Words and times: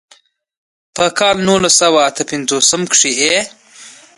پۀ 0.95 1.05
کال 1.17 1.35
نولس 1.45 1.73
سوه 1.81 1.99
اتۀ 2.07 2.23
پنځوستم 2.29 2.81
کښې 2.91 3.11
ئې 3.21 3.35